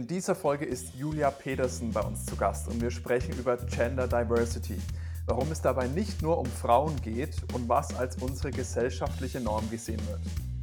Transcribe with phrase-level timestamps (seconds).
[0.00, 4.06] In dieser Folge ist Julia Petersen bei uns zu Gast und wir sprechen über Gender
[4.06, 4.80] Diversity.
[5.26, 10.00] Warum es dabei nicht nur um Frauen geht und was als unsere gesellschaftliche Norm gesehen
[10.06, 10.20] wird.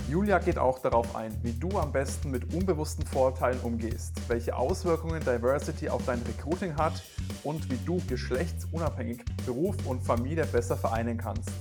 [0.10, 5.20] Julia geht auch darauf ein, wie du am besten mit unbewussten Vorurteilen umgehst, welche Auswirkungen
[5.20, 7.04] Diversity auf dein Recruiting hat
[7.44, 11.52] und wie du geschlechtsunabhängig Beruf und Familie besser vereinen kannst.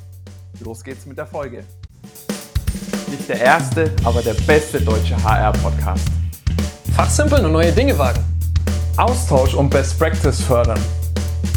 [0.60, 1.64] Los geht's mit der Folge.
[3.08, 6.23] Nicht der erste, aber der beste deutsche HR-Podcast.
[6.94, 8.24] Fachsimpeln und neue Dinge wagen.
[8.96, 10.80] Austausch und Best Practice fördern.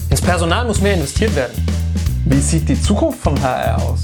[0.09, 1.53] Ins Personal muss mehr investiert werden.
[2.25, 4.01] Wie sieht die Zukunft von HR aus?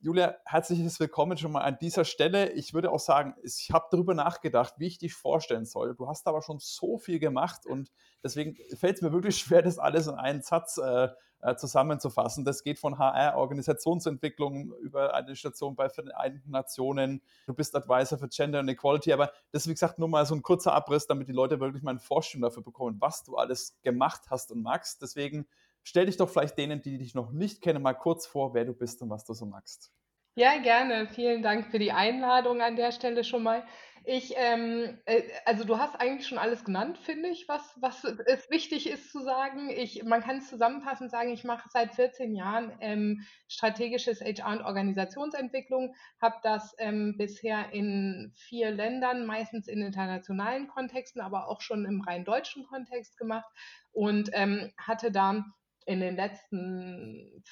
[0.00, 2.50] Julia, herzliches Willkommen schon mal an dieser Stelle.
[2.54, 5.94] Ich würde auch sagen, ich habe darüber nachgedacht, wie ich dich vorstellen soll.
[5.94, 7.92] Du hast aber schon so viel gemacht und
[8.24, 11.06] deswegen fällt es mir wirklich schwer, das alles in einen Satz äh,
[11.44, 12.44] äh, zusammenzufassen.
[12.44, 17.20] Das geht von HR, Organisationsentwicklung über eine Station bei Vereinten Nationen.
[17.46, 20.34] Du bist Advisor für Gender and Equality, aber das ist wie gesagt nur mal so
[20.34, 23.78] ein kurzer Abriss, damit die Leute wirklich mal eine Vorstellung dafür bekommen, was du alles
[23.82, 25.02] gemacht hast und magst.
[25.02, 25.46] Deswegen
[25.82, 28.72] stell dich doch vielleicht denen, die dich noch nicht kennen, mal kurz vor, wer du
[28.72, 29.92] bist und was du so magst.
[30.36, 31.06] Ja, gerne.
[31.08, 33.64] Vielen Dank für die Einladung an der Stelle schon mal.
[34.06, 38.50] Ich, ähm, äh, also du hast eigentlich schon alles genannt, finde ich, was, was es
[38.50, 39.70] wichtig ist zu sagen.
[39.70, 44.62] Ich, man kann es zusammenfassend sagen, ich mache seit 14 Jahren ähm, strategisches HR und
[44.62, 51.86] Organisationsentwicklung, habe das ähm, bisher in vier Ländern, meistens in internationalen Kontexten, aber auch schon
[51.86, 53.48] im rein deutschen Kontext gemacht
[53.92, 55.44] und ähm, hatte da
[55.86, 57.42] in den letzten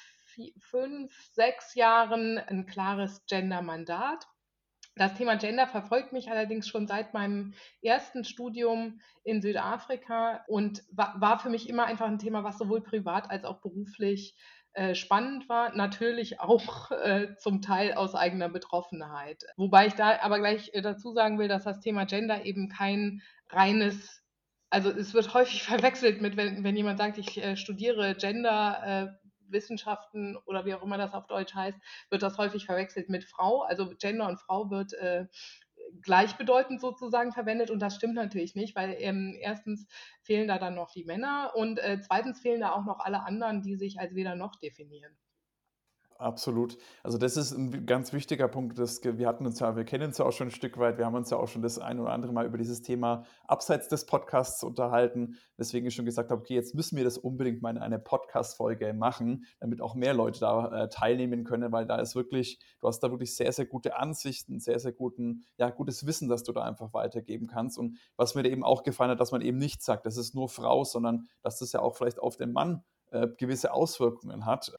[0.59, 4.27] fünf, sechs Jahren ein klares Gender-Mandat
[4.95, 11.39] das Thema Gender verfolgt mich allerdings schon seit meinem ersten Studium in Südafrika und war,
[11.39, 14.35] für mich immer einfach ein Thema, was sowohl privat als auch beruflich
[14.73, 15.75] äh, spannend war.
[15.75, 19.43] Natürlich auch äh, zum Teil aus eigener Betroffenheit.
[19.57, 23.21] Wobei ich da aber gleich äh, dazu sagen will, dass das Thema Gender eben kein
[23.49, 24.19] reines
[24.69, 29.19] also es wird häufig verwechselt mit, wenn, wenn jemand sagt, ich äh, studiere Gender,
[29.53, 31.77] Wissenschaften oder wie auch immer das auf Deutsch heißt,
[32.09, 33.61] wird das häufig verwechselt mit Frau.
[33.61, 35.27] Also Gender und Frau wird äh,
[36.01, 39.87] gleichbedeutend sozusagen verwendet und das stimmt natürlich nicht, weil ähm, erstens
[40.21, 43.61] fehlen da dann noch die Männer und äh, zweitens fehlen da auch noch alle anderen,
[43.61, 45.15] die sich als weder noch definieren.
[46.17, 46.77] Absolut.
[47.03, 48.77] Also das ist ein ganz wichtiger Punkt.
[48.79, 50.97] Dass wir hatten uns ja, wir kennen uns ja auch schon ein Stück weit.
[50.97, 53.87] Wir haben uns ja auch schon das ein oder andere Mal über dieses Thema abseits
[53.89, 55.37] des Podcasts unterhalten.
[55.57, 58.93] Deswegen ich schon gesagt habe, okay, jetzt müssen wir das unbedingt mal in eine Podcast-Folge
[58.93, 62.99] machen, damit auch mehr Leute da äh, teilnehmen können, weil da ist wirklich, du hast
[62.99, 66.63] da wirklich sehr, sehr gute Ansichten, sehr, sehr guten, ja, gutes Wissen, das du da
[66.63, 67.77] einfach weitergeben kannst.
[67.77, 70.49] Und was mir eben auch gefallen hat, dass man eben nicht sagt, das ist nur
[70.49, 74.73] Frau, sondern dass das ja auch vielleicht auf den Mann äh, gewisse Auswirkungen hat.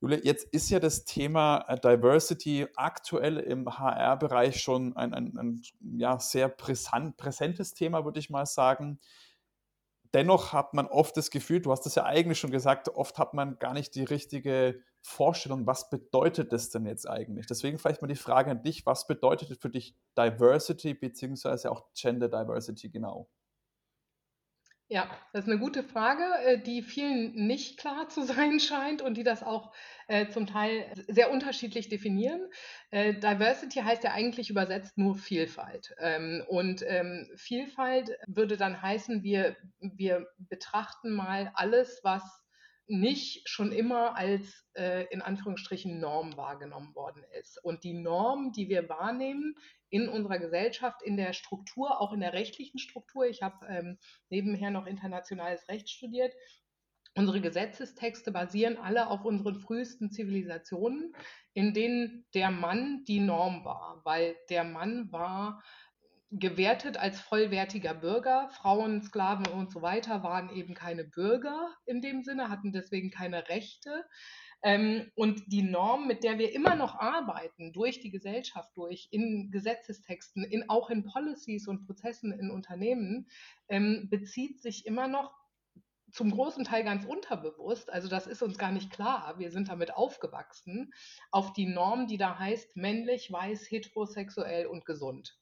[0.00, 5.62] Julia, jetzt ist ja das Thema äh, Diversity aktuell im HR-Bereich schon ein, ein, ein
[5.98, 9.00] ja, sehr präsent, präsentes Thema, würde ich mal sagen.
[10.12, 13.34] Dennoch hat man oft das Gefühl, du hast es ja eigentlich schon gesagt, oft hat
[13.34, 17.46] man gar nicht die richtige Vorstellung, was bedeutet das denn jetzt eigentlich?
[17.46, 22.28] Deswegen vielleicht mal die Frage an dich, was bedeutet für dich Diversity beziehungsweise auch Gender
[22.28, 23.28] Diversity genau?
[24.88, 29.16] Ja, das ist eine gute Frage, äh, die vielen nicht klar zu sein scheint und
[29.16, 29.74] die das auch
[30.06, 32.40] äh, zum Teil sehr unterschiedlich definieren.
[32.90, 35.92] Äh, Diversity heißt ja eigentlich übersetzt nur Vielfalt.
[35.98, 42.45] Ähm, und ähm, Vielfalt würde dann heißen, wir, wir betrachten mal alles, was
[42.88, 47.62] nicht schon immer als äh, in Anführungsstrichen Norm wahrgenommen worden ist.
[47.64, 49.56] Und die Norm, die wir wahrnehmen,
[49.88, 53.26] in unserer Gesellschaft, in der Struktur, auch in der rechtlichen Struktur.
[53.26, 53.98] Ich habe ähm,
[54.30, 56.32] nebenher noch internationales Recht studiert.
[57.16, 61.14] Unsere Gesetzestexte basieren alle auf unseren frühesten Zivilisationen,
[61.54, 65.62] in denen der Mann die Norm war, weil der Mann war
[66.30, 68.48] gewertet als vollwertiger Bürger.
[68.50, 73.48] Frauen, Sklaven und so weiter waren eben keine Bürger in dem Sinne, hatten deswegen keine
[73.48, 74.04] Rechte.
[74.62, 79.50] Ähm, und die Norm, mit der wir immer noch arbeiten, durch die Gesellschaft durch, in
[79.50, 83.28] Gesetzestexten, in, auch in Policies und Prozessen in Unternehmen,
[83.68, 85.34] ähm, bezieht sich immer noch
[86.10, 89.94] zum großen Teil ganz unterbewusst, also das ist uns gar nicht klar, wir sind damit
[89.94, 90.92] aufgewachsen,
[91.30, 95.36] auf die Norm, die da heißt männlich, weiß, heterosexuell und gesund.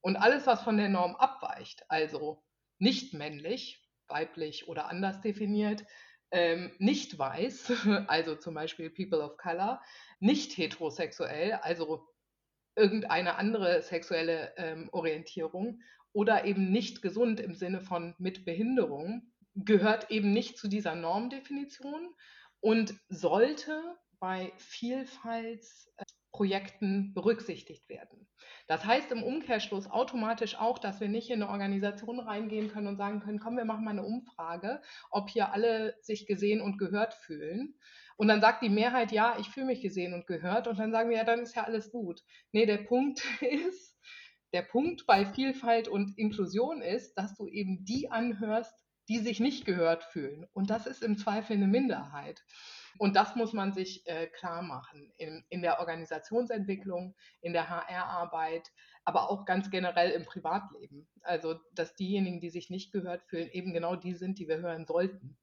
[0.00, 2.44] Und alles, was von der Norm abweicht, also
[2.78, 5.84] nicht männlich, weiblich oder anders definiert,
[6.30, 7.72] ähm, nicht weiß,
[8.06, 9.82] also zum Beispiel People of Color,
[10.20, 12.06] nicht heterosexuell, also
[12.76, 20.10] irgendeine andere sexuelle ähm, Orientierung oder eben nicht gesund im Sinne von mit Behinderung, gehört
[20.10, 22.14] eben nicht zu dieser Normdefinition
[22.60, 24.52] und sollte bei
[26.28, 28.26] Vielfaltsprojekten berücksichtigt werden.
[28.66, 32.96] Das heißt im Umkehrschluss automatisch auch, dass wir nicht in eine Organisation reingehen können und
[32.96, 34.80] sagen können, komm, wir machen mal eine Umfrage,
[35.10, 37.74] ob hier alle sich gesehen und gehört fühlen.
[38.16, 40.66] Und dann sagt die Mehrheit, ja, ich fühle mich gesehen und gehört.
[40.66, 42.22] Und dann sagen wir, ja, dann ist ja alles gut.
[42.52, 43.96] Nee, der Punkt ist,
[44.52, 48.74] der Punkt bei Vielfalt und Inklusion ist, dass du eben die anhörst,
[49.08, 50.46] die sich nicht gehört fühlen.
[50.52, 52.44] Und das ist im Zweifel eine Minderheit.
[52.98, 58.70] Und das muss man sich äh, klar machen in, in der Organisationsentwicklung, in der HR-Arbeit,
[59.04, 61.08] aber auch ganz generell im Privatleben.
[61.22, 64.84] Also, dass diejenigen, die sich nicht gehört fühlen, eben genau die sind, die wir hören
[64.84, 65.38] sollten.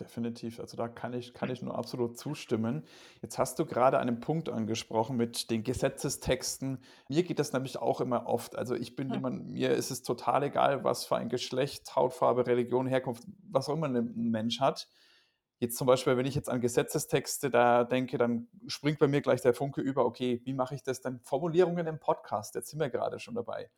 [0.00, 2.84] Definitiv, also da kann ich, kann ich nur absolut zustimmen.
[3.22, 6.82] Jetzt hast du gerade einen Punkt angesprochen mit den Gesetzestexten.
[7.08, 8.56] Mir geht das nämlich auch immer oft.
[8.56, 12.88] Also ich bin jemand, mir ist es total egal, was für ein Geschlecht, Hautfarbe, Religion,
[12.88, 14.88] Herkunft, was auch immer ein Mensch hat.
[15.60, 19.40] Jetzt zum Beispiel, wenn ich jetzt an Gesetzestexte da denke, dann springt bei mir gleich
[19.40, 21.20] der Funke über, okay, wie mache ich das denn?
[21.20, 23.70] Formulierungen im Podcast, jetzt sind wir gerade schon dabei.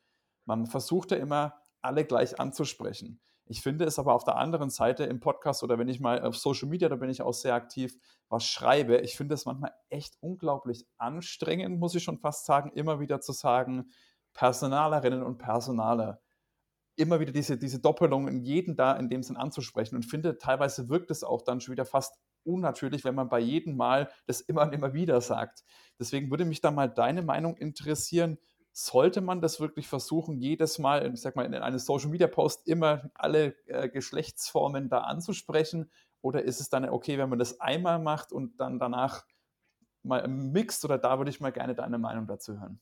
[0.45, 3.21] Man versucht ja immer, alle gleich anzusprechen.
[3.49, 6.35] Ich finde es aber auf der anderen Seite im Podcast oder wenn ich mal auf
[6.35, 7.97] Social Media, da bin ich auch sehr aktiv,
[8.27, 12.99] was schreibe, ich finde es manchmal echt unglaublich anstrengend, muss ich schon fast sagen, immer
[12.99, 13.89] wieder zu sagen,
[14.33, 16.19] Personalerinnen und Personaler.
[16.97, 20.89] Immer wieder diese, diese Doppelung in jeden da in dem Sinn anzusprechen und finde, teilweise
[20.89, 24.63] wirkt es auch dann schon wieder fast unnatürlich, wenn man bei jedem Mal das immer
[24.63, 25.63] und immer wieder sagt.
[25.99, 28.37] Deswegen würde mich da mal deine Meinung interessieren
[28.79, 32.67] sollte man das wirklich versuchen, jedes Mal, ich sag mal, in einem Social Media Post
[32.67, 35.89] immer alle äh, Geschlechtsformen da anzusprechen?
[36.21, 39.25] Oder ist es dann okay, wenn man das einmal macht und dann danach
[40.03, 40.85] mal mixt?
[40.85, 42.79] Oder da würde ich mal gerne deine Meinung dazu hören.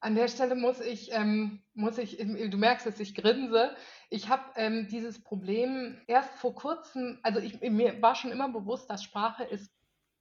[0.00, 3.76] An der Stelle muss ich, ähm, muss ich, du merkst, dass ich grinse.
[4.08, 8.88] Ich habe ähm, dieses Problem erst vor kurzem, also ich, mir war schon immer bewusst,
[8.88, 9.70] dass Sprache ist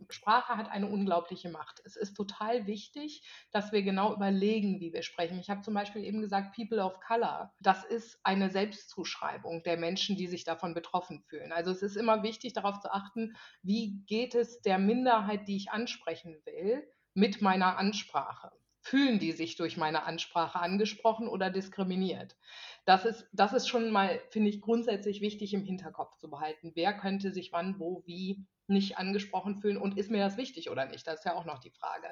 [0.07, 1.81] Sprache hat eine unglaubliche Macht.
[1.83, 5.39] Es ist total wichtig, dass wir genau überlegen, wie wir sprechen.
[5.39, 7.53] Ich habe zum Beispiel eben gesagt, People of Color.
[7.59, 11.51] Das ist eine Selbstzuschreibung der Menschen, die sich davon betroffen fühlen.
[11.51, 15.71] Also es ist immer wichtig, darauf zu achten, wie geht es der Minderheit, die ich
[15.71, 18.51] ansprechen will, mit meiner Ansprache.
[18.81, 22.37] Fühlen die sich durch meine Ansprache angesprochen oder diskriminiert?
[22.85, 26.71] Das ist, das ist schon mal, finde ich, grundsätzlich wichtig im Hinterkopf zu behalten.
[26.75, 30.85] Wer könnte sich wann, wo, wie nicht angesprochen fühlen und ist mir das wichtig oder
[30.85, 31.05] nicht?
[31.05, 32.07] Das ist ja auch noch die Frage.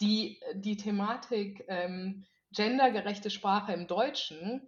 [0.00, 4.66] Die, die Thematik ähm, gendergerechte Sprache im Deutschen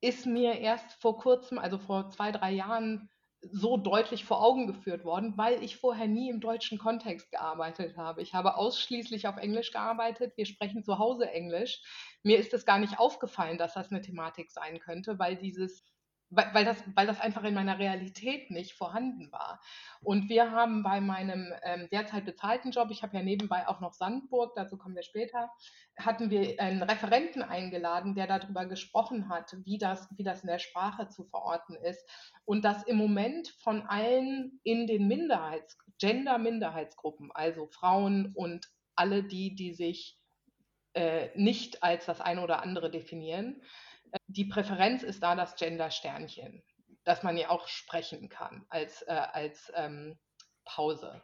[0.00, 3.10] ist mir erst vor kurzem, also vor zwei, drei Jahren,
[3.42, 8.20] so deutlich vor Augen geführt worden, weil ich vorher nie im deutschen Kontext gearbeitet habe.
[8.22, 10.36] Ich habe ausschließlich auf Englisch gearbeitet.
[10.36, 11.82] Wir sprechen zu Hause Englisch.
[12.22, 15.84] Mir ist es gar nicht aufgefallen, dass das eine Thematik sein könnte, weil dieses
[16.30, 19.60] weil, weil, das, weil das einfach in meiner Realität nicht vorhanden war.
[20.00, 23.92] Und wir haben bei meinem ähm, derzeit bezahlten Job, ich habe ja nebenbei auch noch
[23.92, 25.50] Sandburg, dazu kommen wir später,
[25.98, 30.60] hatten wir einen Referenten eingeladen, der darüber gesprochen hat, wie das, wie das in der
[30.60, 32.08] Sprache zu verorten ist.
[32.44, 39.54] Und dass im Moment von allen in den Minderheits-, Gender-Minderheitsgruppen, also Frauen und alle die,
[39.54, 40.18] die sich
[40.94, 43.62] äh, nicht als das eine oder andere definieren,
[44.26, 46.62] die Präferenz ist da das Gender-Sternchen,
[47.04, 50.18] dass man ja auch sprechen kann als, äh, als ähm,
[50.64, 51.22] Pause.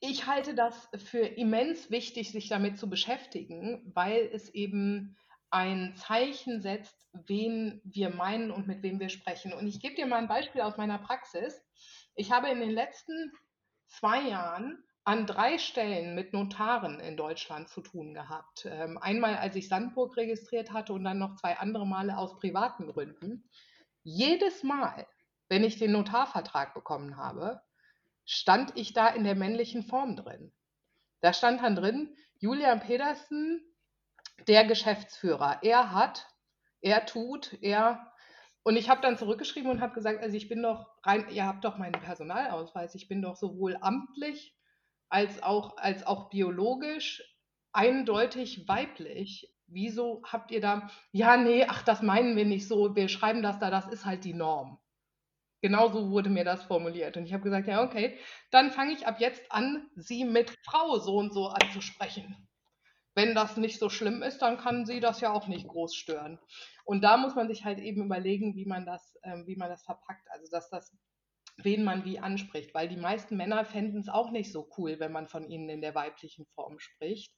[0.00, 5.16] Ich halte das für immens wichtig, sich damit zu beschäftigen, weil es eben
[5.50, 9.52] ein Zeichen setzt, wen wir meinen und mit wem wir sprechen.
[9.52, 11.60] Und ich gebe dir mal ein Beispiel aus meiner Praxis.
[12.14, 13.32] Ich habe in den letzten
[13.88, 18.66] zwei Jahren an drei Stellen mit Notaren in Deutschland zu tun gehabt.
[18.66, 22.86] Ähm, einmal, als ich Sandburg registriert hatte und dann noch zwei andere Male aus privaten
[22.86, 23.48] Gründen.
[24.02, 25.06] Jedes Mal,
[25.48, 27.60] wenn ich den Notarvertrag bekommen habe,
[28.24, 30.52] stand ich da in der männlichen Form drin.
[31.20, 33.62] Da stand dann drin, Julian Pedersen,
[34.46, 35.58] der Geschäftsführer.
[35.62, 36.28] Er hat,
[36.80, 38.12] er tut, er.
[38.62, 41.64] Und ich habe dann zurückgeschrieben und habe gesagt, also ich bin doch rein, ihr habt
[41.64, 44.54] doch meinen Personalausweis, ich bin doch sowohl amtlich
[45.10, 47.22] als auch, als auch biologisch
[47.72, 49.52] eindeutig weiblich.
[49.66, 53.58] Wieso habt ihr da, ja, nee, ach, das meinen wir nicht so, wir schreiben das
[53.58, 54.80] da, das ist halt die Norm.
[55.62, 57.16] Genauso wurde mir das formuliert.
[57.16, 58.18] Und ich habe gesagt, ja, okay,
[58.50, 62.48] dann fange ich ab jetzt an, sie mit Frau so und so anzusprechen.
[63.14, 66.38] Wenn das nicht so schlimm ist, dann kann sie das ja auch nicht groß stören.
[66.84, 69.82] Und da muss man sich halt eben überlegen, wie man das, äh, wie man das
[69.84, 70.26] verpackt.
[70.30, 70.96] Also, dass das
[71.64, 75.12] wen man wie anspricht, weil die meisten Männer fänden es auch nicht so cool, wenn
[75.12, 77.32] man von ihnen in der weiblichen Form spricht.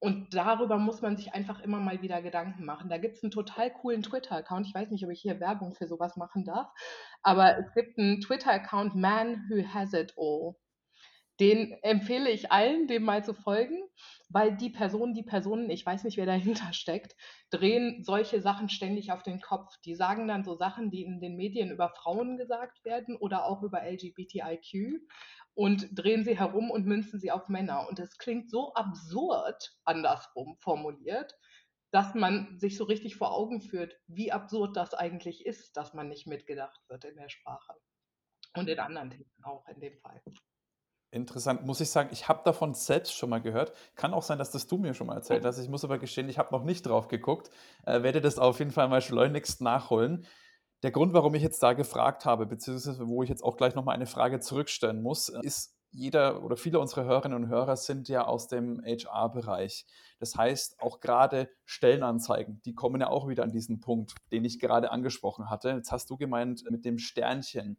[0.00, 2.90] Und darüber muss man sich einfach immer mal wieder Gedanken machen.
[2.90, 4.66] Da gibt es einen total coolen Twitter-Account.
[4.66, 6.68] Ich weiß nicht, ob ich hier Werbung für sowas machen darf,
[7.22, 10.56] aber es gibt einen Twitter-Account Man Who Has It All.
[11.40, 13.78] Den empfehle ich allen, dem mal zu folgen,
[14.28, 17.16] weil die Personen, die Personen, ich weiß nicht, wer dahinter steckt,
[17.50, 19.74] drehen solche Sachen ständig auf den Kopf.
[19.84, 23.62] Die sagen dann so Sachen, die in den Medien über Frauen gesagt werden oder auch
[23.62, 25.00] über LGBTIQ
[25.54, 27.88] und drehen sie herum und münzen sie auf Männer.
[27.88, 31.34] Und es klingt so absurd andersrum formuliert,
[31.90, 36.08] dass man sich so richtig vor Augen führt, wie absurd das eigentlich ist, dass man
[36.08, 37.74] nicht mitgedacht wird in der Sprache.
[38.54, 40.22] Und in anderen Themen auch in dem Fall.
[41.12, 43.74] Interessant, muss ich sagen, ich habe davon selbst schon mal gehört.
[43.96, 45.58] Kann auch sein, dass das du mir schon mal erzählt hast.
[45.58, 47.50] Ich muss aber gestehen, ich habe noch nicht drauf geguckt.
[47.84, 50.26] Äh, werde das auf jeden Fall mal schleunigst nachholen.
[50.82, 53.94] Der Grund, warum ich jetzt da gefragt habe, beziehungsweise wo ich jetzt auch gleich nochmal
[53.94, 58.48] eine Frage zurückstellen muss, ist, jeder oder viele unserer Hörerinnen und Hörer sind ja aus
[58.48, 59.84] dem HR-Bereich.
[60.18, 64.58] Das heißt, auch gerade Stellenanzeigen, die kommen ja auch wieder an diesen Punkt, den ich
[64.58, 65.68] gerade angesprochen hatte.
[65.70, 67.76] Jetzt hast du gemeint mit dem Sternchen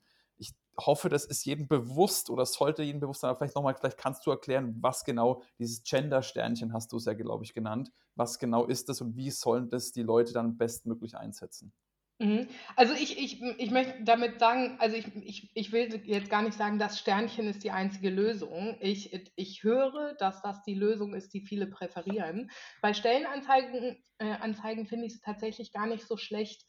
[0.77, 3.29] hoffe, das ist jedem bewusst oder sollte jedem bewusst sein.
[3.29, 7.13] Aber vielleicht nochmal, vielleicht kannst du erklären, was genau dieses Gender-Sternchen hast du es ja,
[7.13, 7.91] glaube ich, genannt.
[8.15, 11.73] Was genau ist das und wie sollen das die Leute dann bestmöglich einsetzen?
[12.19, 12.47] Mhm.
[12.75, 16.57] Also ich, ich, ich möchte damit sagen, also ich, ich, ich will jetzt gar nicht
[16.57, 18.77] sagen, das Sternchen ist die einzige Lösung.
[18.79, 22.51] Ich, ich höre, dass das die Lösung ist, die viele präferieren.
[22.81, 26.65] Bei Stellenanzeigen äh, Anzeigen finde ich es tatsächlich gar nicht so schlecht,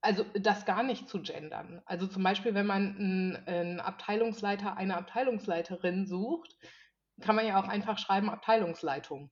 [0.00, 1.82] also das gar nicht zu gendern.
[1.84, 6.56] Also zum Beispiel, wenn man einen, Abteilungsleiter, eine Abteilungsleiterin sucht,
[7.20, 9.30] kann man ja auch einfach schreiben Abteilungsleitung.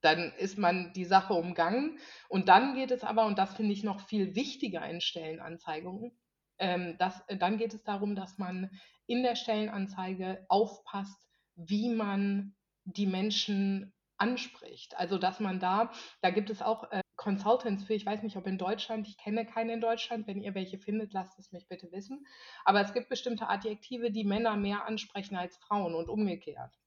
[0.00, 1.98] Dann ist man die Sache umgangen.
[2.28, 6.12] Und dann geht es aber, und das finde ich noch viel wichtiger in Stellenanzeigungen,
[6.58, 8.70] ähm, das, dann geht es darum, dass man
[9.06, 11.26] in der Stellenanzeige aufpasst,
[11.56, 12.54] wie man
[12.84, 14.96] die Menschen anspricht.
[14.96, 18.46] Also dass man da, da gibt es auch äh, Consultants für, ich weiß nicht, ob
[18.46, 21.92] in Deutschland, ich kenne keine in Deutschland, wenn ihr welche findet, lasst es mich bitte
[21.92, 22.26] wissen.
[22.64, 26.78] Aber es gibt bestimmte Adjektive, die Männer mehr ansprechen als Frauen und umgekehrt.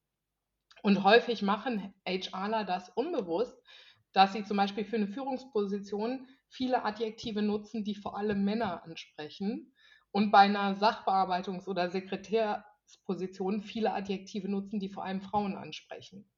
[0.81, 3.57] Und häufig machen HRler das unbewusst,
[4.11, 9.73] dass sie zum Beispiel für eine Führungsposition viele Adjektive nutzen, die vor allem Männer ansprechen
[10.11, 16.29] und bei einer Sachbearbeitungs- oder Sekretärsposition viele Adjektive nutzen, die vor allem Frauen ansprechen.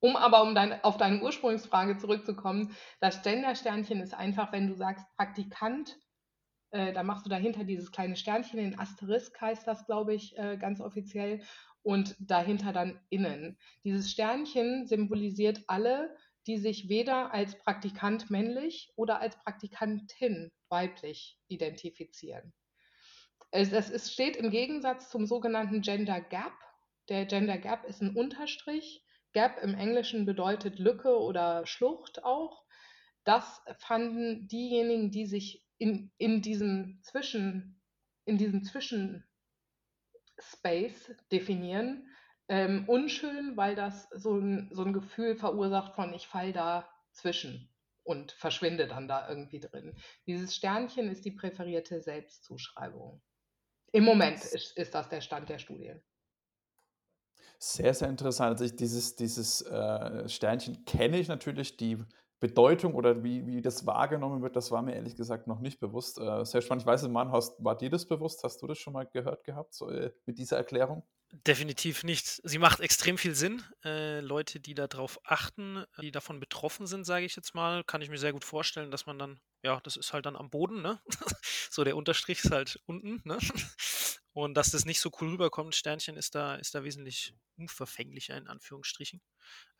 [0.00, 5.04] Um aber um dein, auf deine Ursprungsfrage zurückzukommen, das Gender-Sternchen ist einfach, wenn du sagst
[5.16, 5.98] Praktikant,
[6.70, 10.56] äh, da machst du dahinter dieses kleine Sternchen, in Asterisk heißt das, glaube ich, äh,
[10.56, 11.40] ganz offiziell,
[11.82, 13.58] und dahinter dann innen.
[13.84, 16.14] Dieses Sternchen symbolisiert alle,
[16.46, 22.52] die sich weder als Praktikant männlich oder als Praktikantin weiblich identifizieren.
[23.50, 26.52] Es, es steht im Gegensatz zum sogenannten Gender Gap.
[27.08, 32.64] Der Gender Gap ist ein Unterstrich Gap im Englischen bedeutet Lücke oder Schlucht auch.
[33.24, 37.80] Das fanden diejenigen, die sich in, in diesem Zwischen,
[38.24, 39.24] in diesem Zwischenspace
[41.30, 42.08] definieren,
[42.48, 47.68] ähm, unschön, weil das so ein, so ein Gefühl verursacht von ich fall da zwischen
[48.04, 49.94] und verschwinde dann da irgendwie drin.
[50.26, 53.20] Dieses Sternchen ist die präferierte Selbstzuschreibung.
[53.92, 56.02] Im Moment ist, ist das der Stand der Studien.
[57.58, 58.52] Sehr, sehr interessant.
[58.52, 61.98] Also ich, dieses, dieses äh, Sternchen kenne ich natürlich, die
[62.40, 66.18] Bedeutung oder wie, wie das wahrgenommen wird, das war mir ehrlich gesagt noch nicht bewusst.
[66.20, 66.82] Äh, sehr spannend.
[66.82, 68.44] Ich weiß nicht, Mann, hast, war dir das bewusst?
[68.44, 71.02] Hast du das schon mal gehört gehabt, so, äh, mit dieser Erklärung?
[71.32, 72.26] Definitiv nicht.
[72.26, 73.62] Sie macht extrem viel Sinn.
[73.84, 78.08] Äh, Leute, die darauf achten, die davon betroffen sind, sage ich jetzt mal, kann ich
[78.08, 81.00] mir sehr gut vorstellen, dass man dann, ja, das ist halt dann am Boden, ne?
[81.70, 83.38] so der Unterstrich ist halt unten, ne?
[84.32, 88.46] Und dass das nicht so cool rüberkommt, Sternchen ist da, ist da wesentlich unverfänglicher in
[88.46, 89.20] Anführungsstrichen.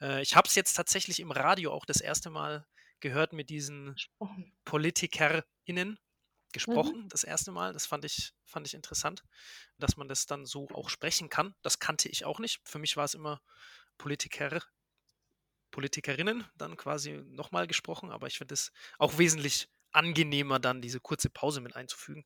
[0.01, 2.67] Äh, ich habe es jetzt tatsächlich im Radio auch das erste Mal
[2.99, 3.95] gehört mit diesen
[4.65, 5.99] PolitikerInnen mhm.
[6.53, 7.09] gesprochen, mhm.
[7.09, 7.73] das erste Mal.
[7.73, 9.23] Das fand ich, fand ich interessant,
[9.79, 11.55] dass man das dann so auch sprechen kann.
[11.63, 12.61] Das kannte ich auch nicht.
[12.65, 13.41] Für mich war es immer
[13.97, 14.61] Politiker,
[15.79, 21.31] Politikerinnen dann quasi nochmal gesprochen, aber ich finde es auch wesentlich angenehmer, dann diese kurze
[21.31, 22.25] Pause mit einzufügen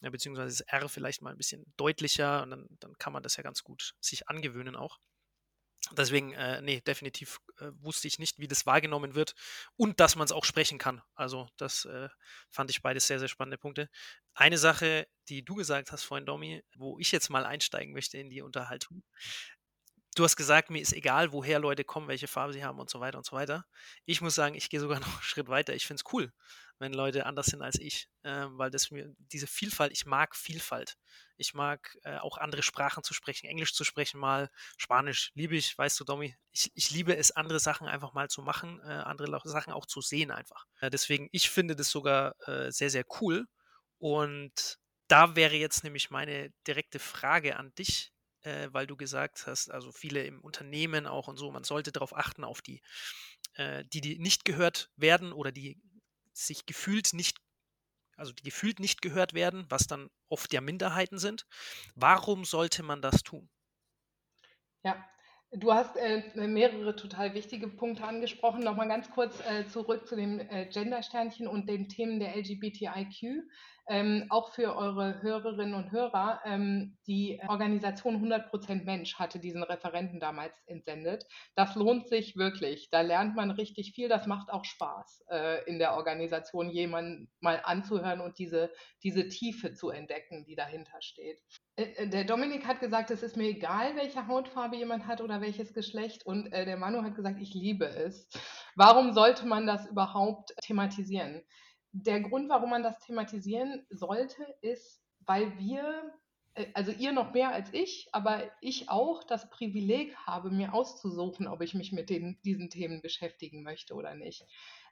[0.00, 3.36] ja, beziehungsweise das R vielleicht mal ein bisschen deutlicher und dann, dann kann man das
[3.36, 4.98] ja ganz gut sich angewöhnen auch.
[5.96, 9.34] Deswegen, äh, nee, definitiv äh, wusste ich nicht, wie das wahrgenommen wird
[9.76, 11.00] und dass man es auch sprechen kann.
[11.14, 12.08] Also, das äh,
[12.50, 13.88] fand ich beides sehr, sehr spannende Punkte.
[14.34, 18.30] Eine Sache, die du gesagt hast vorhin, Domi, wo ich jetzt mal einsteigen möchte in
[18.30, 19.04] die Unterhaltung.
[20.16, 23.00] Du hast gesagt, mir ist egal, woher Leute kommen, welche Farbe sie haben und so
[23.00, 23.66] weiter und so weiter.
[24.06, 25.74] Ich muss sagen, ich gehe sogar noch einen Schritt weiter.
[25.74, 26.32] Ich finde es cool,
[26.78, 30.96] wenn Leute anders sind als ich, äh, weil das mir diese Vielfalt, ich mag Vielfalt.
[31.36, 35.76] Ich mag äh, auch andere Sprachen zu sprechen, Englisch zu sprechen mal, Spanisch liebe ich,
[35.76, 36.34] weißt du, Domi.
[36.50, 40.00] Ich, ich liebe es, andere Sachen einfach mal zu machen, äh, andere Sachen auch zu
[40.00, 40.64] sehen einfach.
[40.80, 43.46] Äh, deswegen, ich finde das sogar äh, sehr, sehr cool.
[43.98, 48.12] Und da wäre jetzt nämlich meine direkte Frage an dich.
[48.46, 52.16] Äh, weil du gesagt hast, also viele im Unternehmen auch und so, man sollte darauf
[52.16, 52.80] achten, auf die,
[53.54, 55.82] äh, die, die nicht gehört werden oder die
[56.32, 57.38] sich gefühlt nicht,
[58.16, 61.46] also die gefühlt nicht gehört werden, was dann oft ja Minderheiten sind.
[61.96, 63.50] Warum sollte man das tun?
[64.84, 65.04] Ja,
[65.52, 68.64] Du hast äh, mehrere total wichtige Punkte angesprochen.
[68.64, 73.44] Nochmal ganz kurz äh, zurück zu dem äh, Gender-Sternchen und den Themen der LGBTIQ.
[73.88, 80.18] Ähm, auch für eure Hörerinnen und Hörer, ähm, die Organisation 100% Mensch hatte diesen Referenten
[80.18, 81.24] damals entsendet.
[81.54, 82.90] Das lohnt sich wirklich.
[82.90, 84.08] Da lernt man richtig viel.
[84.08, 88.72] Das macht auch Spaß, äh, in der Organisation jemanden mal anzuhören und diese,
[89.04, 91.40] diese Tiefe zu entdecken, die dahinter steht.
[91.76, 95.40] Äh, äh, der Dominik hat gesagt, es ist mir egal, welche Hautfarbe jemand hat oder
[95.40, 96.26] welches Geschlecht.
[96.26, 98.28] Und äh, der Manu hat gesagt, ich liebe es.
[98.74, 101.42] Warum sollte man das überhaupt thematisieren?
[102.02, 106.12] Der Grund, warum man das thematisieren sollte, ist, weil wir,
[106.54, 111.48] äh, also ihr noch mehr als ich, aber ich auch das Privileg habe, mir auszusuchen,
[111.48, 114.44] ob ich mich mit den, diesen Themen beschäftigen möchte oder nicht.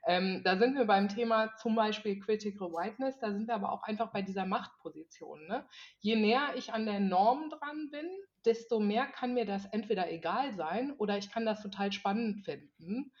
[0.07, 3.83] Ähm, da sind wir beim Thema zum Beispiel Critical Whiteness, da sind wir aber auch
[3.83, 5.47] einfach bei dieser Machtposition.
[5.47, 5.65] Ne?
[5.99, 8.07] Je näher ich an der Norm dran bin,
[8.45, 13.11] desto mehr kann mir das entweder egal sein oder ich kann das total spannend finden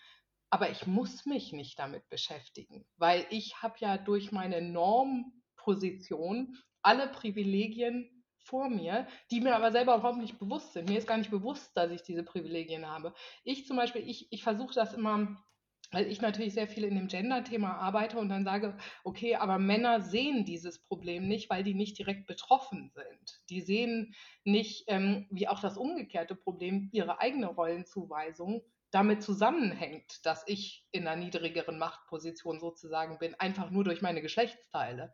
[0.55, 7.09] aber ich muss mich nicht damit beschäftigen, weil ich habe ja durch meine Normposition alle
[7.09, 10.87] Privilegien vor mir, die mir aber selber überhaupt nicht bewusst sind.
[10.87, 13.13] Mir ist gar nicht bewusst, dass ich diese Privilegien habe.
[13.43, 15.43] Ich zum Beispiel, ich, ich versuche das immer,
[15.91, 19.99] weil ich natürlich sehr viel in dem Gender-Thema arbeite und dann sage, okay, aber Männer
[19.99, 23.41] sehen dieses Problem nicht, weil die nicht direkt betroffen sind.
[23.49, 30.43] Die sehen nicht, ähm, wie auch das umgekehrte Problem, ihre eigene Rollenzuweisung damit zusammenhängt, dass
[30.47, 35.13] ich in einer niedrigeren Machtposition sozusagen bin, einfach nur durch meine Geschlechtsteile.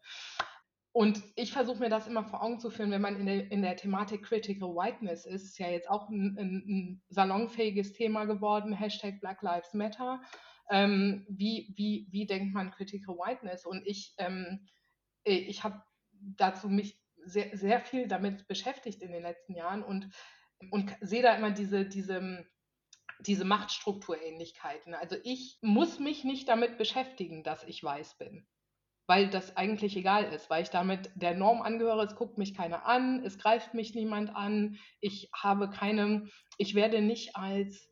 [0.93, 3.61] Und ich versuche mir das immer vor Augen zu führen, wenn man in der, in
[3.61, 8.73] der Thematik Critical Whiteness ist, ist ja jetzt auch ein, ein, ein salonfähiges Thema geworden,
[8.73, 10.21] Hashtag Black Lives Matter.
[10.69, 13.65] Ähm, wie, wie, wie denkt man Critical Whiteness?
[13.65, 14.67] Und ich, ähm,
[15.23, 15.81] ich habe
[16.19, 20.09] dazu mich sehr, sehr viel damit beschäftigt in den letzten Jahren und,
[20.71, 22.45] und sehe da immer diese, diese
[23.27, 24.93] diese Machtstrukturähnlichkeiten.
[24.93, 28.47] Also ich muss mich nicht damit beschäftigen, dass ich weiß bin,
[29.07, 32.85] weil das eigentlich egal ist, weil ich damit der Norm angehöre, es guckt mich keiner
[32.85, 37.89] an, es greift mich niemand an, ich habe keine, ich werde nicht als,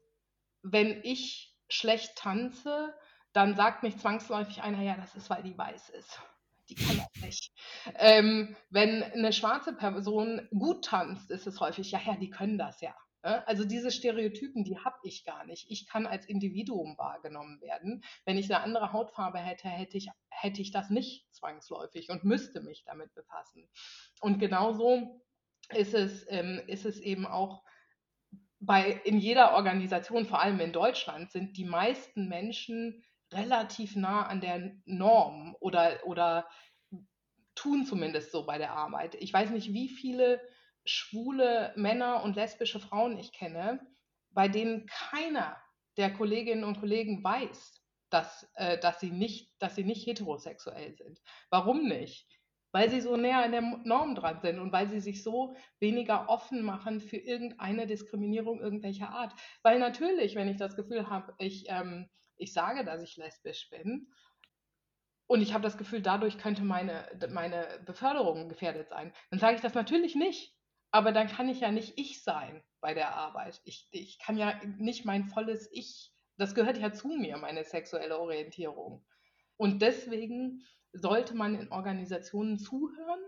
[0.63, 2.93] wenn ich schlecht tanze,
[3.33, 6.19] dann sagt mich zwangsläufig einer, ja, das ist, weil die weiß ist.
[6.67, 7.51] Die kann das nicht.
[7.95, 12.81] Ähm, wenn eine schwarze Person gut tanzt, ist es häufig, ja, ja, die können das
[12.81, 12.95] ja.
[13.23, 13.45] Ne?
[13.47, 15.69] Also diese Stereotypen, die habe ich gar nicht.
[15.69, 18.03] Ich kann als Individuum wahrgenommen werden.
[18.25, 22.61] Wenn ich eine andere Hautfarbe hätte, hätte ich, hätte ich das nicht zwangsläufig und müsste
[22.61, 23.67] mich damit befassen.
[24.21, 25.21] Und genauso
[25.73, 27.63] ist es, ähm, ist es eben auch
[28.59, 34.41] bei, in jeder Organisation, vor allem in Deutschland, sind die meisten Menschen relativ nah an
[34.41, 36.49] der Norm oder, oder
[37.55, 39.15] tun zumindest so bei der Arbeit.
[39.15, 40.41] Ich weiß nicht, wie viele
[40.89, 43.79] schwule Männer und lesbische Frauen ich kenne,
[44.31, 45.57] bei denen keiner
[45.97, 51.21] der Kolleginnen und Kollegen weiß, dass, äh, dass, sie nicht, dass sie nicht heterosexuell sind.
[51.49, 52.27] Warum nicht?
[52.71, 56.29] Weil sie so näher an der Norm dran sind und weil sie sich so weniger
[56.29, 59.33] offen machen für irgendeine Diskriminierung irgendwelcher Art.
[59.63, 64.11] Weil natürlich, wenn ich das Gefühl habe, ich, ähm, ich sage, dass ich lesbisch bin
[65.27, 69.61] und ich habe das Gefühl, dadurch könnte meine, meine Beförderung gefährdet sein, dann sage ich
[69.61, 70.55] das natürlich nicht
[70.91, 73.61] aber dann kann ich ja nicht ich sein bei der Arbeit.
[73.63, 78.19] Ich, ich kann ja nicht mein volles Ich, das gehört ja zu mir, meine sexuelle
[78.19, 79.05] Orientierung.
[79.57, 83.19] Und deswegen sollte man in Organisationen zuhören.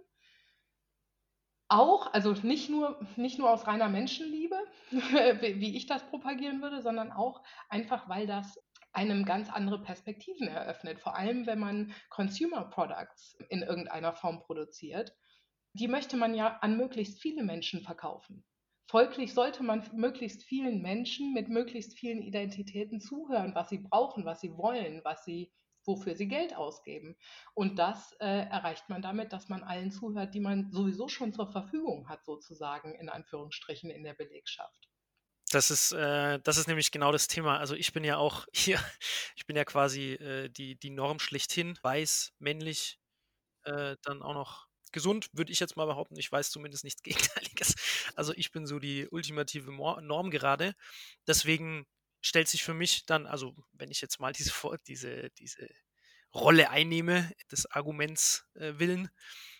[1.67, 4.57] Auch, also nicht nur, nicht nur aus reiner Menschenliebe,
[4.91, 8.59] wie ich das propagieren würde, sondern auch einfach, weil das
[8.93, 10.99] einem ganz andere Perspektiven eröffnet.
[10.99, 15.15] Vor allem, wenn man Consumer Products in irgendeiner Form produziert
[15.73, 18.43] die möchte man ja an möglichst viele Menschen verkaufen.
[18.89, 24.41] Folglich sollte man möglichst vielen Menschen mit möglichst vielen Identitäten zuhören, was sie brauchen, was
[24.41, 25.53] sie wollen, was sie,
[25.85, 27.15] wofür sie Geld ausgeben.
[27.53, 31.49] Und das äh, erreicht man damit, dass man allen zuhört, die man sowieso schon zur
[31.49, 34.89] Verfügung hat, sozusagen in Anführungsstrichen in der Belegschaft.
[35.51, 37.59] Das ist, äh, das ist nämlich genau das Thema.
[37.59, 38.77] Also ich bin ja auch hier,
[39.37, 42.99] ich bin ja quasi äh, die, die Norm schlechthin, weiß, männlich,
[43.63, 46.17] äh, dann auch noch gesund, würde ich jetzt mal behaupten.
[46.17, 47.75] Ich weiß zumindest nichts Gegenteiliges.
[48.15, 50.73] Also ich bin so die ultimative Norm gerade.
[51.27, 51.85] Deswegen
[52.21, 54.53] stellt sich für mich dann, also wenn ich jetzt mal diese,
[54.87, 55.67] diese, diese
[56.33, 59.09] Rolle einnehme, des Arguments äh, willen,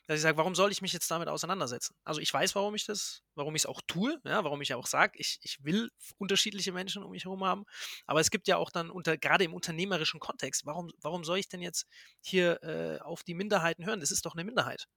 [0.08, 1.96] dass ich sage, warum soll ich mich jetzt damit auseinandersetzen?
[2.04, 4.88] Also ich weiß, warum ich das, warum ich es auch tue, ja, warum ich auch
[4.88, 7.66] sage, ich, ich will unterschiedliche Menschen um mich herum haben.
[8.08, 11.50] Aber es gibt ja auch dann unter, gerade im unternehmerischen Kontext, warum, warum soll ich
[11.50, 11.88] denn jetzt
[12.22, 14.00] hier äh, auf die Minderheiten hören?
[14.00, 14.88] Das ist doch eine Minderheit.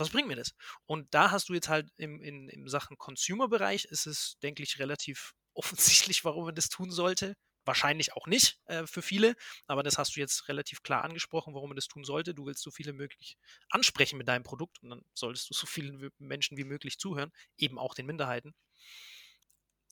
[0.00, 0.54] Was bringt mir das?
[0.86, 4.78] Und da hast du jetzt halt im, in, im Sachen Consumer-Bereich ist es, denke ich,
[4.78, 7.34] relativ offensichtlich, warum man das tun sollte.
[7.66, 9.34] Wahrscheinlich auch nicht äh, für viele,
[9.66, 12.34] aber das hast du jetzt relativ klar angesprochen, warum man das tun sollte.
[12.34, 13.36] Du willst so viele möglich
[13.68, 17.78] ansprechen mit deinem Produkt und dann solltest du so vielen Menschen wie möglich zuhören, eben
[17.78, 18.54] auch den Minderheiten.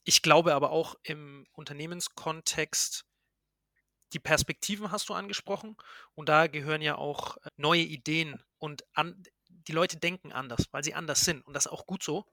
[0.04, 3.04] Ich glaube aber auch im Unternehmenskontext,
[4.14, 5.76] die Perspektiven hast du angesprochen
[6.14, 10.84] und da gehören ja auch äh, neue Ideen und an, die Leute denken anders, weil
[10.84, 12.26] sie anders sind und das ist auch gut so.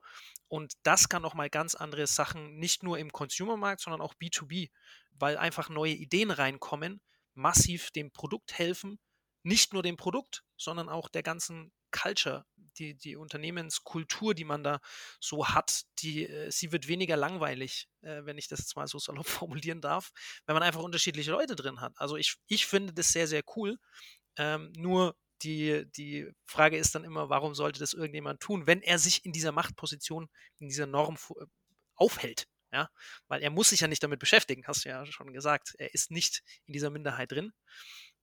[0.47, 4.69] Und das kann nochmal ganz andere Sachen, nicht nur im Consumermarkt, sondern auch B2B,
[5.11, 7.01] weil einfach neue Ideen reinkommen,
[7.33, 8.99] massiv dem Produkt helfen,
[9.43, 12.45] nicht nur dem Produkt, sondern auch der ganzen Culture,
[12.77, 14.79] die, die Unternehmenskultur, die man da
[15.19, 18.99] so hat, die, äh, sie wird weniger langweilig, äh, wenn ich das jetzt mal so
[18.99, 19.27] salopp
[19.63, 20.11] formulieren darf,
[20.45, 21.93] wenn man einfach unterschiedliche Leute drin hat.
[21.97, 23.77] Also ich, ich finde das sehr, sehr cool.
[24.37, 28.99] Ähm, nur die, die Frage ist dann immer, warum sollte das irgendjemand tun, wenn er
[28.99, 31.45] sich in dieser Machtposition, in dieser Norm äh,
[31.95, 32.47] aufhält?
[32.71, 32.89] Ja,
[33.29, 35.75] weil er muss sich ja nicht damit beschäftigen, hast du ja schon gesagt.
[35.77, 37.53] Er ist nicht in dieser Minderheit drin.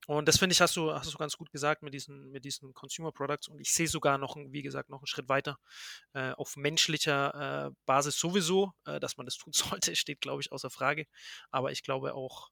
[0.05, 2.73] Und das finde ich, hast du, hast du ganz gut gesagt mit diesen, mit diesen
[2.73, 3.47] Consumer Products.
[3.47, 5.57] Und ich sehe sogar noch, wie gesagt, noch einen Schritt weiter
[6.13, 10.51] äh, auf menschlicher äh, Basis sowieso, äh, dass man das tun sollte, steht, glaube ich,
[10.51, 11.07] außer Frage.
[11.51, 12.51] Aber ich glaube auch,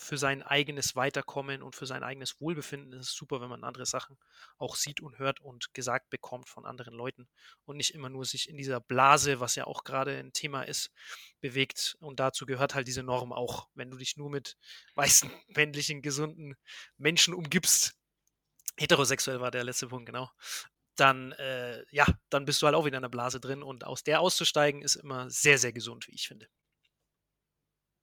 [0.00, 3.86] für sein eigenes Weiterkommen und für sein eigenes Wohlbefinden ist es super, wenn man andere
[3.86, 4.18] Sachen
[4.58, 7.28] auch sieht und hört und gesagt bekommt von anderen Leuten
[7.64, 10.90] und nicht immer nur sich in dieser Blase, was ja auch gerade ein Thema ist,
[11.40, 11.96] bewegt.
[12.00, 13.68] Und dazu gehört halt diese Norm auch.
[13.74, 14.56] Wenn du dich nur mit
[14.94, 16.56] weißen, männlichen, gesunden
[16.96, 17.94] Menschen umgibst,
[18.78, 20.30] heterosexuell war der letzte Punkt, genau,
[20.96, 24.02] dann, äh, ja, dann bist du halt auch wieder in einer Blase drin und aus
[24.02, 26.48] der auszusteigen ist immer sehr, sehr gesund, wie ich finde.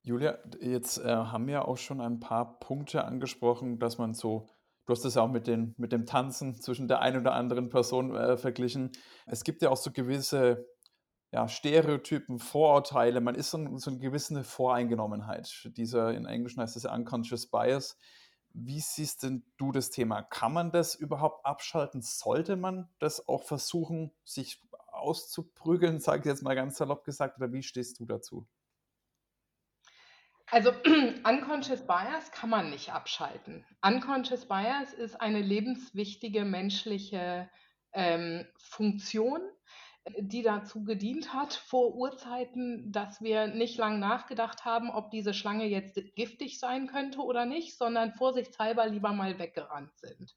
[0.08, 4.48] Julia, jetzt äh, haben wir auch schon ein paar Punkte angesprochen, dass man so,
[4.86, 7.68] du hast es ja auch mit, den, mit dem Tanzen zwischen der einen oder anderen
[7.68, 8.94] Person äh, verglichen.
[9.26, 10.66] Es gibt ja auch so gewisse
[11.34, 13.20] ja, Stereotypen, Vorurteile.
[13.20, 15.70] Man ist so, so eine gewisse Voreingenommenheit.
[15.76, 17.98] Dieser, in Englisch heißt ja Unconscious Bias.
[18.54, 20.22] Wie siehst denn du das Thema?
[20.22, 22.02] Kann man das überhaupt abschalten?
[22.02, 27.52] Sollte man das auch versuchen, sich auszuprügeln, sage ich jetzt mal ganz salopp gesagt, oder
[27.52, 28.48] wie stehst du dazu?
[30.50, 30.72] Also
[31.28, 33.66] Unconscious Bias kann man nicht abschalten.
[33.82, 37.50] Unconscious Bias ist eine lebenswichtige menschliche
[37.92, 39.42] ähm, Funktion,
[40.18, 45.66] die dazu gedient hat vor Urzeiten, dass wir nicht lang nachgedacht haben, ob diese Schlange
[45.66, 50.34] jetzt giftig sein könnte oder nicht, sondern vorsichtshalber lieber mal weggerannt sind.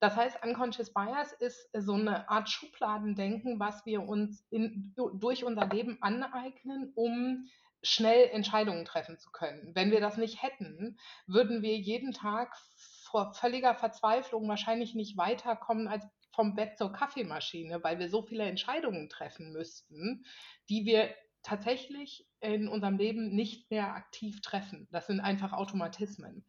[0.00, 5.66] Das heißt, Unconscious Bias ist so eine Art Schubladendenken, was wir uns in, durch unser
[5.68, 7.48] Leben aneignen, um
[7.82, 9.74] schnell Entscheidungen treffen zu können.
[9.74, 12.56] Wenn wir das nicht hätten, würden wir jeden Tag
[13.04, 16.04] vor völliger Verzweiflung wahrscheinlich nicht weiterkommen als
[16.36, 20.24] vom Bett zur Kaffeemaschine, weil wir so viele Entscheidungen treffen müssten,
[20.68, 24.86] die wir tatsächlich in unserem Leben nicht mehr aktiv treffen.
[24.90, 26.44] Das sind einfach Automatismen.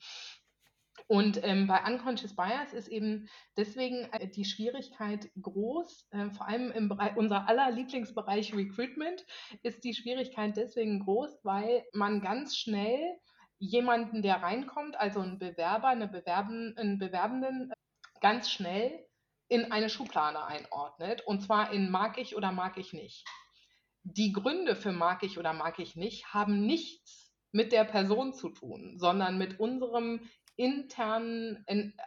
[1.08, 6.72] Und ähm, bei Unconscious Bias ist eben deswegen äh, die Schwierigkeit groß, äh, vor allem
[6.72, 9.26] im Bereich, unser aller Lieblingsbereich Recruitment
[9.63, 13.00] ist die Schwierigkeit deswegen groß, weil man ganz schnell
[13.58, 17.72] jemanden, der reinkommt, also einen Bewerber, eine Bewerben, einen Bewerbenden,
[18.20, 19.08] ganz schnell
[19.48, 21.26] in eine Schublade einordnet.
[21.26, 23.26] Und zwar in mag ich oder mag ich nicht.
[24.04, 28.50] Die Gründe für mag ich oder mag ich nicht haben nichts mit der Person zu
[28.50, 30.22] tun, sondern mit unserem
[30.58, 32.02] internen in, äh,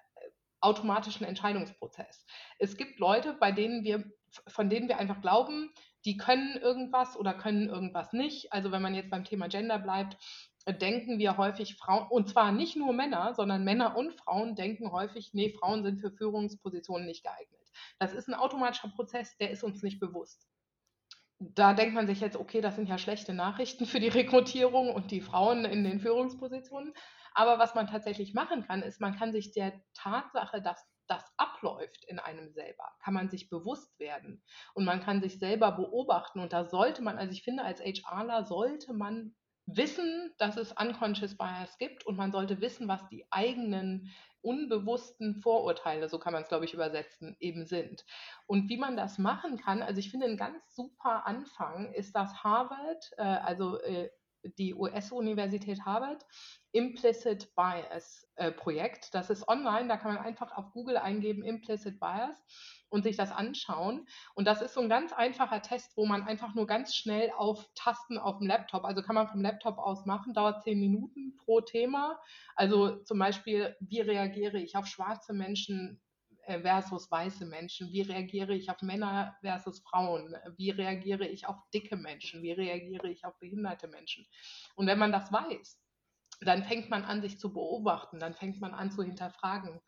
[0.61, 2.27] automatischen Entscheidungsprozess.
[2.59, 4.05] Es gibt Leute, bei denen wir,
[4.47, 5.73] von denen wir einfach glauben,
[6.05, 8.53] die können irgendwas oder können irgendwas nicht.
[8.53, 10.17] Also wenn man jetzt beim Thema Gender bleibt,
[10.67, 14.93] äh, denken wir häufig Frauen, und zwar nicht nur Männer, sondern Männer und Frauen denken
[14.93, 17.61] häufig, nee, Frauen sind für Führungspositionen nicht geeignet.
[17.99, 20.47] Das ist ein automatischer Prozess, der ist uns nicht bewusst.
[21.39, 25.11] Da denkt man sich jetzt, okay, das sind ja schlechte Nachrichten für die Rekrutierung und
[25.11, 26.93] die Frauen in den Führungspositionen.
[27.35, 32.05] Aber was man tatsächlich machen kann, ist, man kann sich der Tatsache, dass das abläuft
[32.05, 34.43] in einem selber, kann man sich bewusst werden
[34.75, 36.39] und man kann sich selber beobachten.
[36.39, 39.35] Und da sollte man, also ich finde, als HRler sollte man
[39.67, 44.13] wissen, dass es Unconscious Bias gibt und man sollte wissen, was die eigenen
[44.43, 48.05] unbewussten Vorurteile, so kann man es, glaube ich, übersetzen, eben sind.
[48.47, 52.43] Und wie man das machen kann, also ich finde, ein ganz super Anfang ist, dass
[52.43, 54.11] Harvard, äh, also äh,
[54.59, 56.25] die US-Universität Harvard
[56.73, 59.15] Implicit Bias äh, Projekt.
[59.15, 62.43] Das ist online, da kann man einfach auf Google eingeben Implicit Bias
[62.89, 64.07] und sich das anschauen.
[64.35, 67.69] Und das ist so ein ganz einfacher Test, wo man einfach nur ganz schnell auf
[67.75, 71.61] Tasten auf dem Laptop, also kann man vom Laptop aus machen, dauert zehn Minuten pro
[71.61, 72.21] Thema.
[72.55, 76.01] Also zum Beispiel, wie reagiere ich auf schwarze Menschen
[76.47, 77.93] versus weiße Menschen?
[77.93, 80.37] Wie reagiere ich auf Männer versus Frauen?
[80.57, 82.43] Wie reagiere ich auf dicke Menschen?
[82.43, 84.27] Wie reagiere ich auf behinderte Menschen?
[84.75, 85.81] Und wenn man das weiß,
[86.41, 89.81] dann fängt man an, sich zu beobachten, dann fängt man an zu hinterfragen,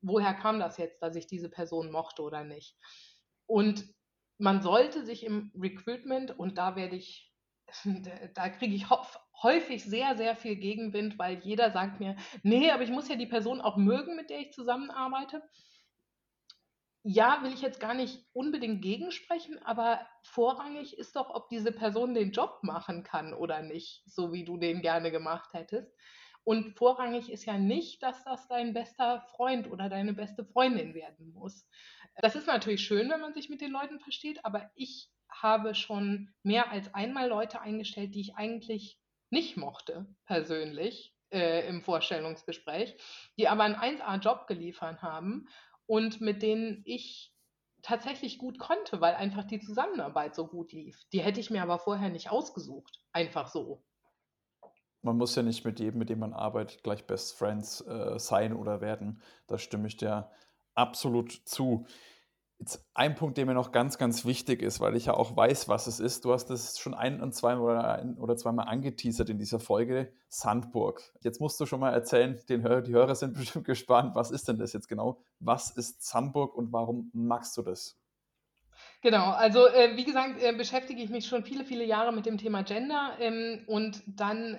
[0.00, 2.76] woher kam das jetzt, dass ich diese Person mochte oder nicht.
[3.46, 3.84] Und
[4.38, 7.32] man sollte sich im Recruitment, und da werde ich,
[8.34, 8.86] da kriege ich
[9.42, 13.26] häufig sehr, sehr viel Gegenwind, weil jeder sagt mir, nee, aber ich muss ja die
[13.26, 15.42] Person auch mögen, mit der ich zusammenarbeite
[17.02, 22.14] ja, will ich jetzt gar nicht unbedingt gegensprechen, aber vorrangig ist doch, ob diese Person
[22.14, 25.94] den Job machen kann oder nicht, so wie du den gerne gemacht hättest.
[26.44, 31.32] Und vorrangig ist ja nicht, dass das dein bester Freund oder deine beste Freundin werden
[31.32, 31.66] muss.
[32.16, 36.34] Das ist natürlich schön, wenn man sich mit den Leuten versteht, aber ich habe schon
[36.42, 38.98] mehr als einmal Leute eingestellt, die ich eigentlich
[39.30, 42.96] nicht mochte, persönlich, äh, im Vorstellungsgespräch,
[43.38, 45.46] die aber einen 1A-Job geliefert haben
[45.90, 47.34] und mit denen ich
[47.82, 51.02] tatsächlich gut konnte, weil einfach die Zusammenarbeit so gut lief.
[51.12, 53.00] Die hätte ich mir aber vorher nicht ausgesucht.
[53.10, 53.82] Einfach so.
[55.02, 58.54] Man muss ja nicht mit jedem, mit dem man arbeitet, gleich Best Friends äh, sein
[58.54, 59.20] oder werden.
[59.48, 60.30] Da stimme ich dir
[60.76, 61.86] absolut zu.
[62.60, 65.68] Jetzt ein Punkt, der mir noch ganz, ganz wichtig ist, weil ich ja auch weiß,
[65.68, 66.26] was es ist.
[66.26, 70.12] Du hast es schon ein und zwei oder, ein oder zweimal angeteasert in dieser Folge,
[70.28, 71.02] Sandburg.
[71.22, 74.46] Jetzt musst du schon mal erzählen, den Hör die Hörer sind bestimmt gespannt, was ist
[74.46, 75.22] denn das jetzt genau?
[75.38, 77.98] Was ist Sandburg und warum magst du das?
[79.00, 82.36] Genau, also äh, wie gesagt, äh, beschäftige ich mich schon viele, viele Jahre mit dem
[82.36, 84.58] Thema Gender ähm, und dann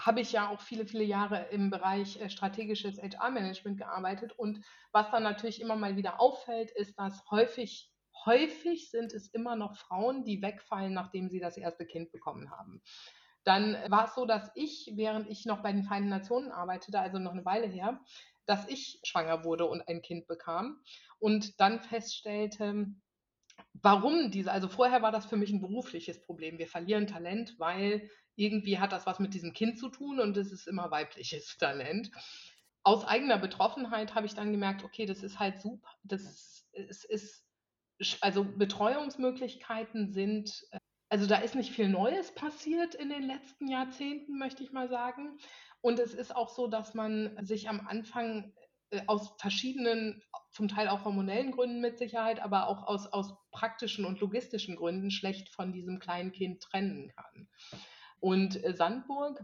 [0.00, 4.32] habe ich ja auch viele, viele Jahre im Bereich äh, strategisches HR-Management gearbeitet.
[4.32, 7.92] Und was dann natürlich immer mal wieder auffällt, ist, dass häufig,
[8.24, 12.82] häufig sind es immer noch Frauen, die wegfallen, nachdem sie das erste Kind bekommen haben.
[13.44, 17.18] Dann war es so, dass ich, während ich noch bei den Vereinten Nationen arbeitete, also
[17.18, 18.00] noch eine Weile her,
[18.46, 20.80] dass ich schwanger wurde und ein Kind bekam
[21.18, 22.86] und dann feststellte,
[23.74, 26.58] warum diese, also vorher war das für mich ein berufliches Problem.
[26.58, 30.50] Wir verlieren Talent, weil irgendwie hat das was mit diesem Kind zu tun und es
[30.50, 32.10] ist immer weibliches Talent.
[32.82, 37.44] Aus eigener Betroffenheit habe ich dann gemerkt, okay, das ist halt super, das ist, ist
[38.22, 40.78] also Betreuungsmöglichkeiten sind, äh,
[41.10, 45.38] also da ist nicht viel Neues passiert in den letzten Jahrzehnten, möchte ich mal sagen.
[45.82, 48.54] Und es ist auch so, dass man sich am Anfang
[48.90, 50.22] äh, aus verschiedenen,
[50.52, 55.10] zum Teil auch hormonellen Gründen mit Sicherheit, aber auch aus, aus praktischen und logistischen Gründen
[55.10, 57.48] schlecht von diesem kleinen Kind trennen kann.
[58.20, 59.42] Und äh, Sandburg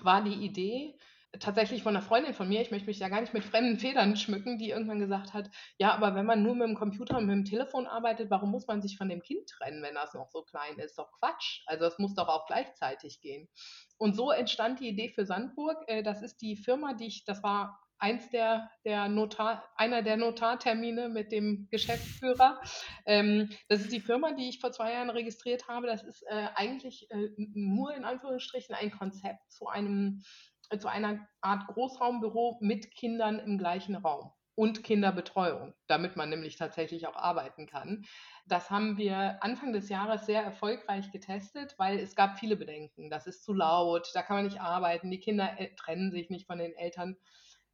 [0.00, 0.98] war die Idee,
[1.38, 4.16] tatsächlich von einer Freundin von mir, ich möchte mich ja gar nicht mit fremden Federn
[4.16, 7.36] schmücken, die irgendwann gesagt hat, ja, aber wenn man nur mit dem Computer und mit
[7.36, 10.42] dem Telefon arbeitet, warum muss man sich von dem Kind trennen, wenn das noch so
[10.42, 10.98] klein ist?
[10.98, 11.62] Doch Quatsch.
[11.66, 13.48] Also es muss doch auch gleichzeitig gehen.
[13.96, 15.76] Und so entstand die Idee für Sandburg.
[15.86, 20.16] Äh, das ist die Firma, die ich, das war eins der, der Notar, einer der
[20.16, 22.60] Notartermine mit dem Geschäftsführer.
[23.06, 25.86] Ähm, das ist die Firma, die ich vor zwei Jahren registriert habe.
[25.86, 30.22] Das ist äh, eigentlich äh, nur in Anführungsstrichen ein Konzept zu einem
[30.70, 36.56] äh, zu einer Art Großraumbüro mit Kindern im gleichen Raum und Kinderbetreuung, damit man nämlich
[36.56, 38.04] tatsächlich auch arbeiten kann.
[38.46, 43.08] Das haben wir Anfang des Jahres sehr erfolgreich getestet, weil es gab viele Bedenken.
[43.08, 46.46] Das ist zu laut, da kann man nicht arbeiten, die Kinder äh, trennen sich nicht
[46.46, 47.16] von den Eltern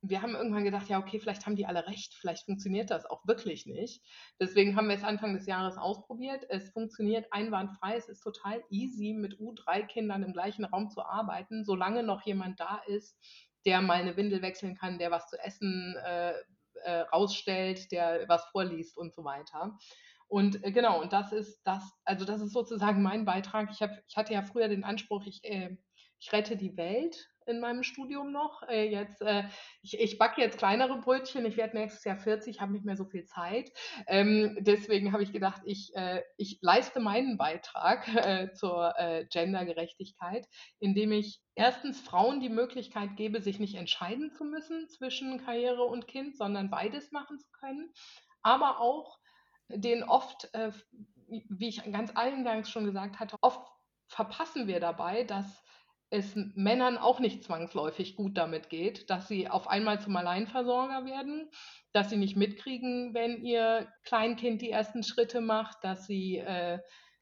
[0.03, 3.27] wir haben irgendwann gedacht, ja, okay, vielleicht haben die alle recht, vielleicht funktioniert das auch
[3.27, 4.03] wirklich nicht.
[4.41, 6.47] Deswegen haben wir es Anfang des Jahres ausprobiert.
[6.49, 12.03] Es funktioniert einwandfrei, es ist total easy, mit U3-Kindern im gleichen Raum zu arbeiten, solange
[12.03, 13.19] noch jemand da ist,
[13.65, 16.35] der mal eine Windel wechseln kann, der was zu essen äh,
[16.85, 19.77] äh, rausstellt, der was vorliest und so weiter.
[20.29, 23.71] Und äh, genau, und das ist das, also das ist sozusagen mein Beitrag.
[23.71, 25.77] Ich, hab, ich hatte ja früher den Anspruch, ich, äh,
[26.19, 28.63] ich rette die Welt in meinem Studium noch.
[28.69, 29.45] Äh, jetzt, äh,
[29.83, 31.47] ich, ich backe jetzt kleinere Brötchen.
[31.47, 33.71] Ich werde nächstes Jahr 40, habe nicht mehr so viel Zeit.
[34.07, 40.47] Ähm, deswegen habe ich gedacht, ich, äh, ich leiste meinen Beitrag äh, zur äh, Gendergerechtigkeit,
[40.81, 46.09] indem ich erstens Frauen die Möglichkeit gebe, sich nicht entscheiden zu müssen zwischen Karriere und
[46.09, 47.93] Kind, sondern beides machen zu können.
[48.43, 49.19] Aber auch
[49.69, 50.73] den oft, äh,
[51.29, 53.61] wie ich ganz eingangs schon gesagt hatte, oft
[54.09, 55.65] verpassen wir dabei, dass
[56.11, 61.51] es Männern auch nicht zwangsläufig gut damit geht, dass sie auf einmal zum Alleinversorger werden,
[61.93, 66.79] dass sie nicht mitkriegen, wenn ihr Kleinkind die ersten Schritte macht, dass sie äh,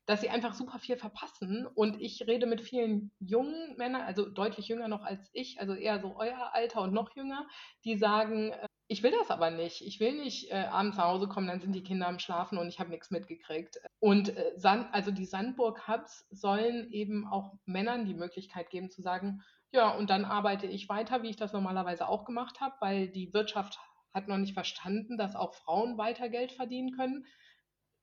[0.06, 1.66] dass sie einfach super viel verpassen.
[1.66, 6.00] Und ich rede mit vielen jungen Männern, also deutlich jünger noch als ich, also eher
[6.00, 7.46] so euer Alter und noch jünger,
[7.84, 8.52] die sagen,
[8.86, 9.82] ich will das aber nicht.
[9.82, 12.68] Ich will nicht äh, abends nach Hause kommen, dann sind die Kinder am Schlafen und
[12.68, 13.80] ich habe nichts mitgekriegt.
[14.00, 19.42] Und äh, Sand, also die Sandburg-Hubs sollen eben auch Männern die Möglichkeit geben zu sagen,
[19.72, 23.32] ja, und dann arbeite ich weiter, wie ich das normalerweise auch gemacht habe, weil die
[23.34, 23.78] Wirtschaft
[24.12, 27.26] hat noch nicht verstanden, dass auch Frauen weiter Geld verdienen können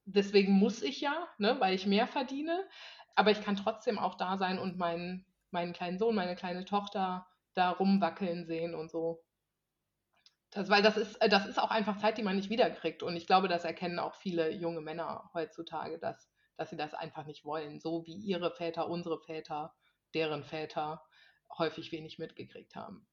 [0.05, 2.67] deswegen muss ich ja, ne, weil ich mehr verdiene.
[3.15, 7.27] Aber ich kann trotzdem auch da sein und meinen, meinen kleinen Sohn, meine kleine Tochter
[7.53, 9.21] da rumwackeln sehen und so.
[10.51, 13.03] Das, weil das ist, das ist auch einfach Zeit, die man nicht wiederkriegt.
[13.03, 17.25] Und ich glaube, das erkennen auch viele junge Männer heutzutage, dass, dass sie das einfach
[17.25, 17.79] nicht wollen.
[17.79, 19.73] So wie ihre Väter, unsere Väter,
[20.13, 21.01] deren Väter
[21.57, 23.07] häufig wenig mitgekriegt haben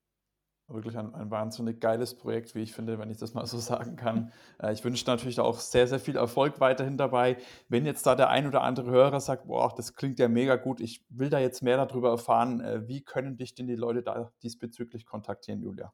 [0.68, 3.96] wirklich ein, ein wahnsinnig geiles Projekt, wie ich finde, wenn ich das mal so sagen
[3.96, 4.32] kann.
[4.62, 7.38] Äh, ich wünsche natürlich auch sehr, sehr viel Erfolg weiterhin dabei.
[7.68, 10.80] Wenn jetzt da der ein oder andere Hörer sagt, boah, das klingt ja mega gut,
[10.80, 14.32] ich will da jetzt mehr darüber erfahren, äh, wie können dich denn die Leute da
[14.42, 15.92] diesbezüglich kontaktieren, Julia?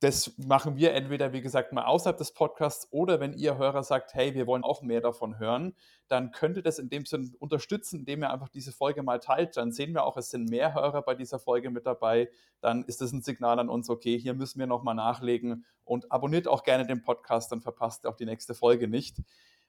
[0.04, 4.14] Das machen wir entweder, wie gesagt, mal außerhalb des Podcasts oder wenn ihr Hörer sagt,
[4.14, 5.78] hey, wir wollen auch mehr davon hören,
[6.10, 9.56] dann könnt ihr das in dem Sinn unterstützen, indem ihr einfach diese Folge mal teilt.
[9.56, 12.30] Dann sehen wir auch, es sind mehr Hörer bei dieser Folge mit dabei.
[12.60, 16.50] Dann ist das ein Signal an uns, okay, hier müssen wir nochmal nachlegen und abonniert
[16.50, 19.22] auch gerne den Podcast, dann verpasst ihr auch die nächste Folge nicht.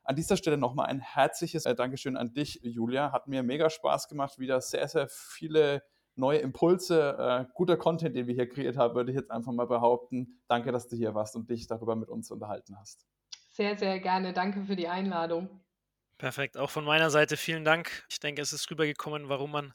[0.03, 3.13] An dieser Stelle nochmal ein herzliches äh, Dankeschön an dich, Julia.
[3.13, 4.41] Hat mir mega Spaß gemacht.
[4.41, 5.85] Wieder sehr, sehr viele
[6.17, 9.67] neue Impulse, äh, guter Content, den wir hier kreiert haben, würde ich jetzt einfach mal
[9.67, 10.41] behaupten.
[10.49, 13.07] Danke, dass du hier warst und dich darüber mit uns unterhalten hast.
[13.51, 14.33] Sehr, sehr gerne.
[14.33, 15.65] Danke für die Einladung.
[16.19, 16.57] Perfekt.
[16.57, 18.05] Auch von meiner Seite vielen Dank.
[18.09, 19.75] Ich denke, es ist rübergekommen, warum man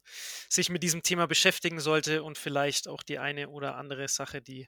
[0.50, 4.68] sich mit diesem Thema beschäftigen sollte und vielleicht auch die eine oder andere Sache, die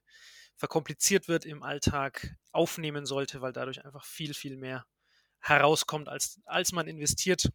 [0.58, 4.86] verkompliziert wird im Alltag, aufnehmen sollte, weil dadurch einfach viel, viel mehr
[5.40, 7.50] herauskommt, als, als man investiert.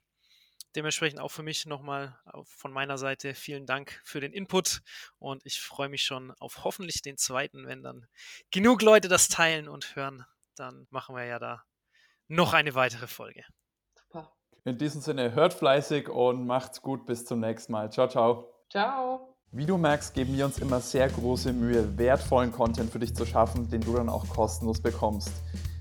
[0.77, 4.83] Dementsprechend auch für mich nochmal von meiner Seite vielen Dank für den Input
[5.19, 8.07] und ich freue mich schon auf hoffentlich den zweiten, wenn dann
[8.51, 11.65] genug Leute das teilen und hören, dann machen wir ja da
[12.29, 13.43] noch eine weitere Folge.
[13.95, 14.33] Super.
[14.65, 17.07] In diesem Sinne, hört fleißig und macht's gut.
[17.07, 17.91] Bis zum nächsten Mal.
[17.91, 18.53] Ciao, ciao.
[18.71, 19.37] Ciao.
[19.53, 23.25] Wie du merkst, geben wir uns immer sehr große Mühe, wertvollen Content für dich zu
[23.25, 25.33] schaffen, den du dann auch kostenlos bekommst.